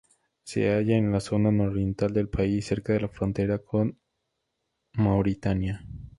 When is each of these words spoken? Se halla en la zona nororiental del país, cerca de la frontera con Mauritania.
Se 0.41 0.67
halla 0.67 0.95
en 0.97 1.11
la 1.11 1.19
zona 1.19 1.51
nororiental 1.51 2.11
del 2.11 2.27
país, 2.27 2.65
cerca 2.65 2.91
de 2.93 3.01
la 3.01 3.07
frontera 3.09 3.59
con 3.59 3.99
Mauritania. 4.93 5.85